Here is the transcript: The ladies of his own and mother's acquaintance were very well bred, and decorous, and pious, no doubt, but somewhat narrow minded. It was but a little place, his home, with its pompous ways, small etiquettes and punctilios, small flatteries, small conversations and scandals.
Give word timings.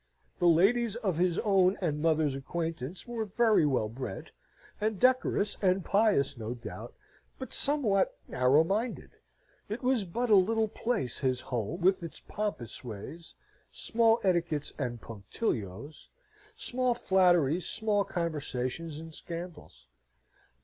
The 0.39 0.47
ladies 0.47 0.95
of 0.95 1.17
his 1.19 1.37
own 1.37 1.77
and 1.79 2.01
mother's 2.01 2.33
acquaintance 2.33 3.05
were 3.07 3.25
very 3.25 3.67
well 3.67 3.87
bred, 3.87 4.31
and 4.81 4.99
decorous, 4.99 5.57
and 5.61 5.85
pious, 5.85 6.39
no 6.39 6.55
doubt, 6.55 6.95
but 7.37 7.53
somewhat 7.53 8.17
narrow 8.27 8.63
minded. 8.63 9.11
It 9.69 9.83
was 9.83 10.03
but 10.03 10.31
a 10.31 10.35
little 10.35 10.67
place, 10.67 11.19
his 11.19 11.39
home, 11.39 11.81
with 11.81 12.01
its 12.01 12.19
pompous 12.19 12.83
ways, 12.83 13.35
small 13.71 14.19
etiquettes 14.23 14.73
and 14.79 14.99
punctilios, 14.99 16.09
small 16.55 16.95
flatteries, 16.95 17.67
small 17.67 18.03
conversations 18.03 18.97
and 18.99 19.13
scandals. 19.13 19.85